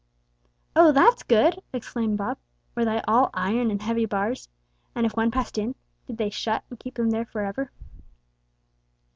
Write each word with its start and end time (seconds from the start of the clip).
"Oh, 0.75 0.91
that's 0.91 1.21
good!" 1.21 1.61
exclaimed 1.71 2.17
Bob. 2.17 2.39
"Were 2.75 2.83
they 2.85 3.03
all 3.07 3.29
iron 3.35 3.69
and 3.69 3.79
heavy 3.83 4.07
bars? 4.07 4.49
And 4.95 5.05
if 5.05 5.15
one 5.15 5.29
passed 5.29 5.59
in, 5.59 5.75
did 6.07 6.17
they 6.17 6.31
shut 6.31 6.63
and 6.71 6.79
keep 6.79 6.95
them 6.95 7.11
there 7.11 7.25
forever?" 7.27 7.71